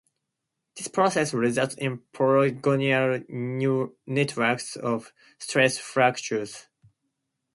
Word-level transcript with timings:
This 0.75 0.87
process 0.87 1.31
results 1.31 1.75
in 1.75 1.99
polygonal 2.11 3.19
networks 3.29 4.75
of 4.75 5.13
stress 5.37 5.77
fractures. 5.77 6.65